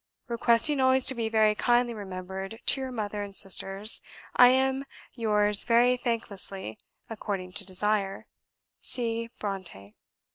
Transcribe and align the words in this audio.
Requesting 0.27 0.79
always 0.79 1.03
to 1.03 1.13
be 1.13 1.29
very 1.29 1.53
kindly 1.53 1.93
remembered 1.93 2.59
to 2.65 2.81
your 2.81 2.91
mother 2.91 3.21
and 3.21 3.35
sisters, 3.35 4.01
I 4.35 4.47
am, 4.47 4.83
yours 5.13 5.63
very 5.63 5.95
thanklessly 5.95 6.79
(according 7.07 7.51
to 7.51 7.65
desire), 7.67 8.25
"C. 8.79 9.29
BRONTË." 9.39 9.93